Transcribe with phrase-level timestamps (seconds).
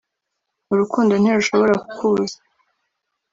[0.73, 2.37] Urukundo ntirushobora kukubuza